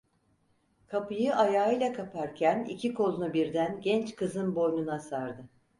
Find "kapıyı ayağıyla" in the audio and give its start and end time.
0.87-1.93